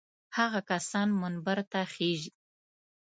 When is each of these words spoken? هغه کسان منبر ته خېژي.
هغه 0.37 0.59
کسان 0.71 1.07
منبر 1.21 1.57
ته 1.71 1.79
خېژي. 1.93 2.31